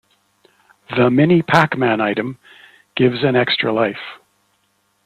The 0.97 1.11
mini 1.11 1.43
Pac-Man 1.43 2.01
item 2.01 2.39
gives 2.95 3.23
an 3.23 3.35
extra 3.35 3.71
life. 3.71 4.17